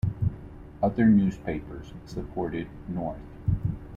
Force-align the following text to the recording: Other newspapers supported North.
Other 0.81 1.05
newspapers 1.05 1.93
supported 2.07 2.67
North. 2.87 3.19